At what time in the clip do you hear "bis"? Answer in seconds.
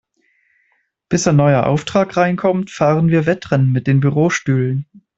1.09-1.27